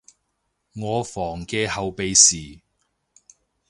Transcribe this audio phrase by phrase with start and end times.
[0.73, 2.61] 我房嘅後備匙